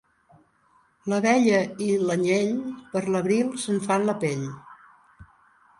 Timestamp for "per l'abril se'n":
2.95-3.79